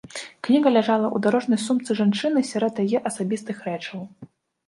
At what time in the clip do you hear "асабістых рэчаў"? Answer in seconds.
3.09-3.99